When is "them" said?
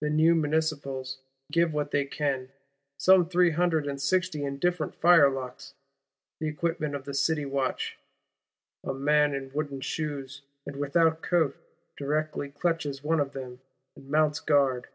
13.32-13.60